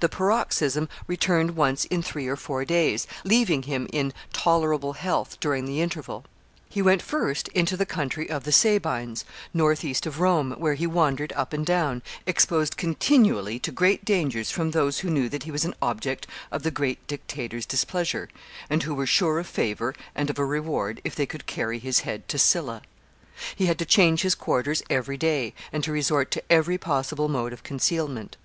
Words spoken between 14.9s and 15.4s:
who knew